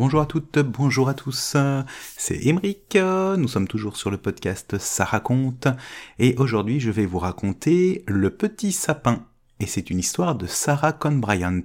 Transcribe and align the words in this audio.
Bonjour 0.00 0.22
à 0.22 0.26
toutes, 0.26 0.58
bonjour 0.60 1.10
à 1.10 1.14
tous, 1.14 1.58
c'est 2.16 2.46
Emeric, 2.46 2.96
nous 2.96 3.48
sommes 3.48 3.68
toujours 3.68 3.98
sur 3.98 4.10
le 4.10 4.16
podcast 4.16 4.78
Ça 4.78 5.04
raconte, 5.04 5.68
et 6.18 6.34
aujourd'hui 6.38 6.80
je 6.80 6.90
vais 6.90 7.04
vous 7.04 7.18
raconter 7.18 8.02
Le 8.06 8.30
Petit 8.30 8.72
Sapin, 8.72 9.26
et 9.60 9.66
c'est 9.66 9.90
une 9.90 9.98
histoire 9.98 10.36
de 10.36 10.46
Sarah 10.46 10.94
Con 10.94 11.16
Bryant. 11.16 11.60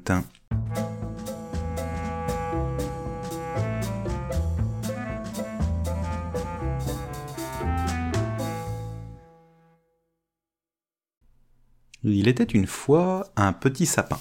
Il 12.04 12.28
était 12.28 12.44
une 12.44 12.68
fois 12.68 13.32
un 13.38 13.54
petit 13.54 13.86
sapin, 13.86 14.20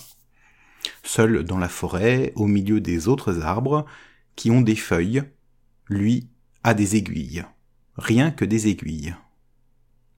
seul 1.05 1.45
dans 1.45 1.59
la 1.59 1.69
forêt, 1.69 2.33
au 2.35 2.47
milieu 2.47 2.81
des 2.81 3.07
autres 3.09 3.43
arbres, 3.43 3.85
qui 4.35 4.51
ont 4.51 4.63
des 4.63 4.77
feuilles, 4.77 5.23
lui 5.89 6.29
a 6.65 6.75
des 6.75 6.97
aiguilles, 6.97 7.45
rien 7.97 8.31
que 8.31 8.45
des 8.45 8.69
aiguilles. 8.69 9.15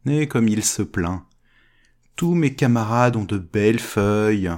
Et 0.06 0.28
comme 0.28 0.48
il 0.48 0.64
se 0.64 0.82
plaint, 0.82 1.24
tous 2.14 2.34
mes 2.34 2.54
camarades 2.54 3.16
ont 3.16 3.24
de 3.24 3.38
belles 3.38 3.80
feuilles, 3.80 4.50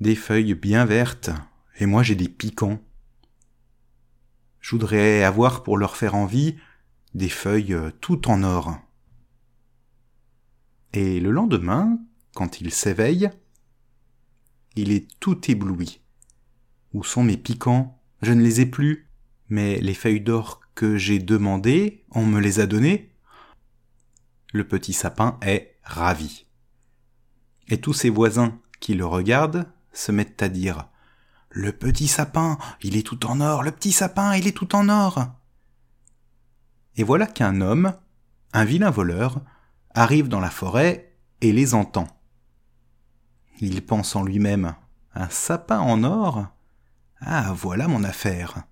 des 0.00 0.16
feuilles 0.16 0.54
bien 0.54 0.84
vertes, 0.84 1.30
et 1.78 1.86
moi 1.86 2.02
j'ai 2.02 2.16
des 2.16 2.28
piquants. 2.28 2.80
Je 4.60 5.22
avoir 5.22 5.62
pour 5.62 5.78
leur 5.78 5.96
faire 5.96 6.14
envie 6.14 6.56
des 7.14 7.28
feuilles 7.28 7.76
tout 8.00 8.28
en 8.28 8.42
or. 8.42 8.78
Et 10.92 11.20
le 11.20 11.30
lendemain, 11.30 11.98
quand 12.34 12.60
il 12.60 12.72
s'éveille, 12.72 13.30
il 14.78 14.92
est 14.92 15.08
tout 15.18 15.50
ébloui. 15.50 16.00
Où 16.92 17.02
sont 17.02 17.24
mes 17.24 17.36
piquants? 17.36 18.00
Je 18.22 18.32
ne 18.32 18.42
les 18.42 18.60
ai 18.60 18.66
plus. 18.66 19.08
Mais 19.48 19.80
les 19.80 19.94
feuilles 19.94 20.20
d'or 20.20 20.60
que 20.74 20.96
j'ai 20.96 21.18
demandées, 21.18 22.04
on 22.12 22.24
me 22.24 22.40
les 22.40 22.60
a 22.60 22.66
données. 22.66 23.10
Le 24.52 24.66
petit 24.66 24.92
sapin 24.92 25.38
est 25.42 25.76
ravi. 25.82 26.46
Et 27.68 27.80
tous 27.80 27.92
ses 27.92 28.10
voisins 28.10 28.58
qui 28.80 28.94
le 28.94 29.04
regardent 29.04 29.66
se 29.92 30.12
mettent 30.12 30.42
à 30.42 30.48
dire 30.48 30.88
Le 31.50 31.72
petit 31.72 32.08
sapin, 32.08 32.58
il 32.82 32.96
est 32.96 33.06
tout 33.06 33.26
en 33.26 33.40
or, 33.40 33.62
le 33.62 33.72
petit 33.72 33.92
sapin, 33.92 34.36
il 34.36 34.46
est 34.46 34.56
tout 34.56 34.76
en 34.76 34.88
or. 34.88 35.26
Et 36.96 37.02
voilà 37.02 37.26
qu'un 37.26 37.60
homme, 37.60 37.94
un 38.52 38.64
vilain 38.64 38.90
voleur, 38.90 39.40
arrive 39.90 40.28
dans 40.28 40.40
la 40.40 40.50
forêt 40.50 41.16
et 41.40 41.52
les 41.52 41.74
entend. 41.74 42.17
Il 43.60 43.84
pense 43.84 44.14
en 44.14 44.22
lui-même. 44.22 44.74
Un 45.14 45.28
sapin 45.28 45.80
en 45.80 46.04
or? 46.04 46.46
Ah, 47.20 47.52
voilà 47.52 47.88
mon 47.88 48.04
affaire. 48.04 48.62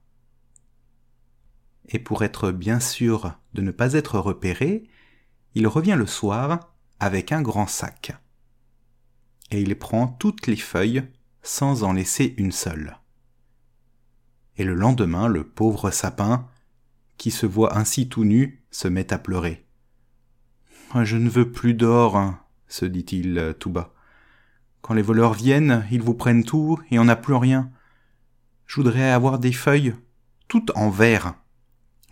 Et 1.88 1.98
pour 1.98 2.22
être 2.22 2.52
bien 2.52 2.80
sûr 2.80 3.34
de 3.54 3.62
ne 3.62 3.70
pas 3.70 3.94
être 3.94 4.18
repéré, 4.18 4.88
il 5.54 5.66
revient 5.66 5.96
le 5.96 6.06
soir 6.06 6.72
avec 7.00 7.32
un 7.32 7.42
grand 7.42 7.66
sac. 7.66 8.16
Et 9.50 9.60
il 9.60 9.76
prend 9.78 10.06
toutes 10.06 10.46
les 10.46 10.56
feuilles 10.56 11.04
sans 11.42 11.82
en 11.82 11.92
laisser 11.92 12.34
une 12.38 12.52
seule. 12.52 12.98
Et 14.56 14.64
le 14.64 14.74
lendemain, 14.74 15.28
le 15.28 15.44
pauvre 15.44 15.90
sapin, 15.90 16.48
qui 17.18 17.30
se 17.30 17.46
voit 17.46 17.76
ainsi 17.76 18.08
tout 18.08 18.24
nu, 18.24 18.64
se 18.70 18.88
met 18.88 19.12
à 19.12 19.18
pleurer. 19.18 19.66
Je 21.02 21.16
ne 21.16 21.28
veux 21.28 21.50
plus 21.50 21.74
d'or, 21.74 22.34
se 22.68 22.84
dit-il 22.84 23.54
tout 23.58 23.70
bas. 23.70 23.95
Quand 24.80 24.94
les 24.94 25.02
voleurs 25.02 25.34
viennent, 25.34 25.86
ils 25.90 26.02
vous 26.02 26.14
prennent 26.14 26.44
tout 26.44 26.78
et 26.90 26.98
on 26.98 27.04
n'a 27.04 27.16
plus 27.16 27.34
rien. 27.34 27.70
Je 28.66 28.76
voudrais 28.76 29.10
avoir 29.10 29.38
des 29.38 29.52
feuilles, 29.52 29.94
toutes 30.48 30.70
en 30.76 30.90
vert. 30.90 31.34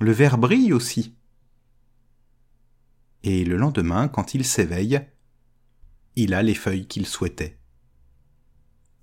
Le 0.00 0.12
verre 0.12 0.38
brille 0.38 0.72
aussi. 0.72 1.14
Et 3.22 3.44
le 3.44 3.56
lendemain, 3.56 4.08
quand 4.08 4.34
il 4.34 4.44
s'éveille, 4.44 5.00
il 6.16 6.34
a 6.34 6.42
les 6.42 6.54
feuilles 6.54 6.86
qu'il 6.86 7.06
souhaitait. 7.06 7.58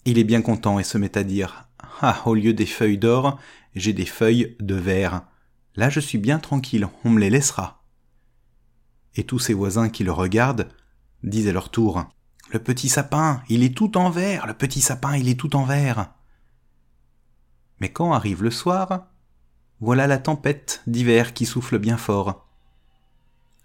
Il 0.06 0.18
est 0.18 0.24
bien 0.24 0.41
content 0.41 0.80
et 0.80 0.84
se 0.84 0.97
met 0.97 1.18
à 1.18 1.24
dire 1.24 1.69
Ah, 2.02 2.22
au 2.25 2.36
lieu 2.36 2.53
des 2.53 2.66
feuilles 2.66 2.97
d'or, 2.97 3.40
j'ai 3.75 3.94
des 3.94 4.06
feuilles 4.06 4.56
de 4.59 4.75
verre. 4.75 5.24
Là, 5.75 5.90
je 5.90 6.00
suis 6.00 6.18
bien 6.18 6.40
tranquille, 6.40 6.88
on 7.03 7.09
me 7.09 7.19
les 7.19 7.30
laissera. 7.30 7.84
Et 9.16 9.24
tous 9.24 9.40
ses 9.40 9.53
voisins 9.53 9.90
qui 9.90 10.03
le 10.03 10.12
regardent 10.12 10.69
disent 11.24 11.47
à 11.47 11.53
leur 11.53 11.69
tour 11.69 12.06
le 12.51 12.59
petit 12.59 12.89
sapin, 12.89 13.41
il 13.47 13.63
est 13.63 13.75
tout 13.75 13.97
en 13.97 14.09
vert, 14.09 14.45
le 14.45 14.53
petit 14.53 14.81
sapin, 14.81 15.16
il 15.16 15.29
est 15.29 15.39
tout 15.39 15.56
en 15.56 15.63
vert. 15.63 16.12
Mais 17.79 17.89
quand 17.89 18.12
arrive 18.12 18.44
le 18.44 18.51
soir, 18.51 19.07
voilà 19.79 20.06
la 20.06 20.17
tempête 20.17 20.84
d'hiver 20.85 21.34
qui 21.34 21.45
souffle 21.45 21.79
bien 21.79 21.97
fort. 21.97 22.45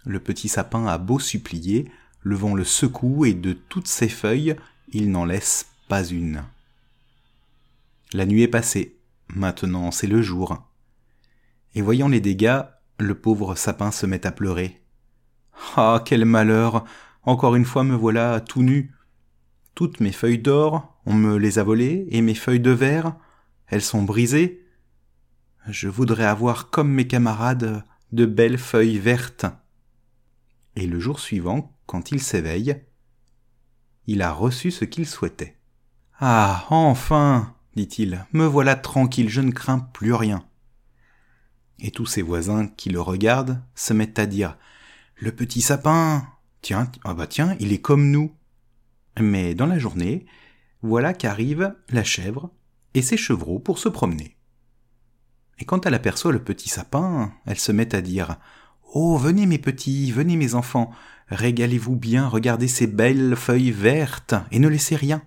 Le 0.05 0.21
petit 0.21 0.47
sapin 0.47 0.87
a 0.87 0.97
beau 0.97 1.19
supplier, 1.19 1.91
le 2.21 2.35
vent 2.35 2.55
le 2.55 2.63
secoue 2.63 3.25
et 3.25 3.33
de 3.33 3.53
toutes 3.53 3.89
ses 3.89 4.09
feuilles, 4.09 4.55
il 4.93 5.11
n'en 5.11 5.25
laisse 5.25 5.67
pas 5.89 6.05
une. 6.05 6.43
La 8.13 8.25
nuit 8.25 8.43
est 8.43 8.47
passée, 8.47 8.97
maintenant 9.27 9.91
c'est 9.91 10.07
le 10.07 10.21
jour. 10.21 10.65
Et 11.75 11.81
voyant 11.81 12.07
les 12.07 12.21
dégâts, 12.21 12.61
le 12.99 13.15
pauvre 13.15 13.55
sapin 13.55 13.91
se 13.91 14.05
met 14.05 14.25
à 14.25 14.31
pleurer. 14.31 14.81
Ah, 15.75 16.01
quel 16.05 16.23
malheur 16.23 16.85
encore 17.27 17.55
une 17.55 17.65
fois 17.65 17.83
me 17.83 17.93
voilà 17.93 18.39
tout 18.39 18.63
nu. 18.63 18.95
Toutes 19.75 19.99
mes 19.99 20.13
feuilles 20.13 20.39
d'or, 20.39 20.97
on 21.05 21.13
me 21.13 21.37
les 21.37 21.59
a 21.59 21.63
volées, 21.63 22.07
et 22.09 22.21
mes 22.21 22.33
feuilles 22.33 22.61
de 22.61 22.71
verre, 22.71 23.15
elles 23.67 23.81
sont 23.81 24.01
brisées. 24.01 24.65
Je 25.67 25.89
voudrais 25.89 26.25
avoir 26.25 26.69
comme 26.69 26.89
mes 26.89 27.05
camarades 27.05 27.83
de 28.13 28.25
belles 28.25 28.57
feuilles 28.57 28.97
vertes. 28.97 29.45
Et 30.77 30.87
le 30.87 31.01
jour 31.01 31.19
suivant, 31.19 31.77
quand 31.85 32.11
il 32.11 32.21
s'éveille, 32.21 32.81
il 34.05 34.21
a 34.21 34.31
reçu 34.31 34.71
ce 34.71 34.85
qu'il 34.85 35.05
souhaitait. 35.05 35.57
Ah. 36.19 36.65
Enfin. 36.69 37.53
dit-il, 37.75 38.25
me 38.31 38.45
voilà 38.45 38.77
tranquille, 38.77 39.29
je 39.29 39.41
ne 39.41 39.51
crains 39.51 39.79
plus 39.79 40.13
rien. 40.13 40.45
Et 41.79 41.91
tous 41.91 42.05
ses 42.05 42.21
voisins 42.21 42.67
qui 42.67 42.89
le 42.89 43.01
regardent 43.01 43.61
se 43.75 43.93
mettent 43.93 44.17
à 44.17 44.25
dire 44.25 44.57
Le 45.17 45.33
petit 45.33 45.61
sapin. 45.61 46.25
Tiens, 46.61 46.91
ah 47.03 47.13
bah 47.13 47.27
tiens, 47.27 47.55
il 47.59 47.71
est 47.71 47.81
comme 47.81 48.09
nous. 48.11 48.33
Mais 49.19 49.55
dans 49.55 49.65
la 49.65 49.79
journée, 49.79 50.25
voilà 50.81 51.13
qu'arrive 51.13 51.75
la 51.89 52.03
chèvre 52.03 52.51
et 52.93 53.01
ses 53.01 53.17
chevreaux 53.17 53.59
pour 53.59 53.79
se 53.79 53.89
promener. 53.89 54.37
Et 55.59 55.65
quand 55.65 55.85
elle 55.85 55.93
aperçoit 55.93 56.31
le 56.31 56.43
petit 56.43 56.69
sapin, 56.69 57.33
elle 57.45 57.59
se 57.59 57.71
met 57.71 57.95
à 57.95 58.01
dire 58.01 58.37
Oh, 58.93 59.17
venez 59.17 59.45
mes 59.45 59.57
petits, 59.57 60.11
venez 60.11 60.37
mes 60.37 60.53
enfants, 60.55 60.91
régalez-vous 61.27 61.95
bien, 61.95 62.27
regardez 62.27 62.67
ces 62.67 62.87
belles 62.87 63.35
feuilles 63.35 63.71
vertes, 63.71 64.35
et 64.51 64.59
ne 64.59 64.67
laissez 64.67 64.95
rien. 64.95 65.23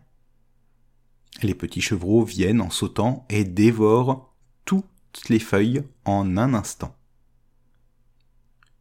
Les 1.43 1.55
petits 1.55 1.81
chevreaux 1.81 2.25
viennent 2.25 2.61
en 2.61 2.71
sautant 2.71 3.27
et 3.29 3.45
dévorent 3.45 4.35
toutes 4.65 4.85
les 5.29 5.39
feuilles 5.39 5.83
en 6.05 6.37
un 6.37 6.55
instant. 6.55 6.97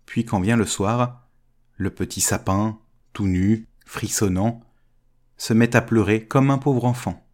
Puis 0.06 0.26
quand 0.26 0.40
vient 0.40 0.58
le 0.58 0.66
soir, 0.66 1.29
le 1.80 1.90
petit 1.90 2.20
sapin, 2.20 2.78
tout 3.14 3.26
nu, 3.26 3.68
frissonnant, 3.86 4.62
se 5.38 5.54
met 5.54 5.78
à 5.78 5.82
pleurer 5.82 6.26
comme 6.26 6.52
un 6.52 6.58
pauvre 6.58 6.84
enfant. 6.84 7.26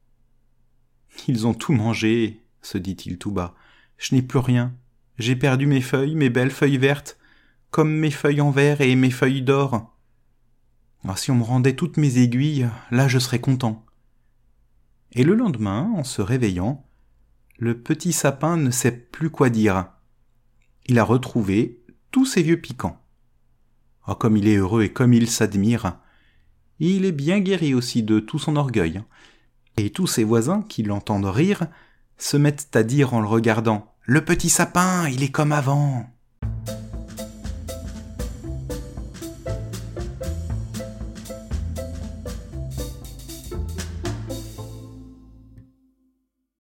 Ils 1.28 1.48
ont 1.48 1.56
tout 1.56 1.74
mangé, 1.74 2.44
se 2.62 2.78
dit-il 2.78 3.18
tout 3.18 3.32
bas. 3.32 3.56
Je 3.98 4.14
n'ai 4.14 4.22
plus 4.22 4.38
rien. 4.38 4.76
J'ai 5.18 5.36
perdu 5.36 5.66
mes 5.66 5.82
feuilles, 5.82 6.16
mes 6.16 6.30
belles 6.30 6.52
feuilles 6.52 6.78
vertes, 6.78 7.18
comme 7.72 7.92
mes 7.92 8.12
feuilles 8.12 8.40
en 8.42 8.52
verre 8.52 8.82
et 8.82 8.96
mes 8.96 9.10
feuilles 9.10 9.42
d'or. 9.42 9.98
Ah, 11.08 11.16
si 11.16 11.32
on 11.32 11.36
me 11.36 11.44
rendait 11.44 11.76
toutes 11.76 11.98
mes 11.98 12.20
aiguilles, 12.20 12.70
là 12.92 13.08
je 13.08 13.18
serais 13.18 13.40
content. 13.40 13.84
Et 15.14 15.24
le 15.24 15.34
lendemain, 15.34 15.92
en 15.96 16.04
se 16.04 16.22
réveillant, 16.22 16.86
le 17.58 17.82
petit 17.82 18.14
sapin 18.14 18.58
ne 18.58 18.70
sait 18.70 18.92
plus 18.92 19.32
quoi 19.32 19.50
dire. 19.50 19.88
Il 20.86 21.00
a 21.00 21.04
retrouvé 21.04 21.84
tous 22.12 22.26
ses 22.26 22.44
vieux 22.44 22.62
piquants. 22.62 23.02
Oh, 24.08 24.16
comme 24.16 24.38
il 24.38 24.48
est 24.48 24.58
heureux 24.58 24.84
et 24.84 24.94
comme 24.94 25.14
il 25.14 25.30
s'admire. 25.30 25.98
Il 26.80 27.06
est 27.06 27.12
bien 27.12 27.40
guéri 27.40 27.74
aussi 27.74 28.04
de 28.04 28.20
tout 28.20 28.40
son 28.40 28.56
orgueil. 28.56 29.02
Et 29.78 29.90
tous 29.90 30.08
ses 30.08 30.24
voisins, 30.24 30.64
qui 30.68 30.84
l'entendent 30.84 31.26
rire, 31.26 31.68
se 32.18 32.38
mettent 32.38 32.76
à 32.76 32.84
dire 32.84 33.14
en 33.14 33.22
le 33.22 33.28
regardant 33.28 33.94
Le 34.04 34.24
petit 34.24 34.50
sapin, 34.50 35.08
il 35.10 35.24
est 35.24 35.32
comme 35.32 35.52
avant. 35.52 36.10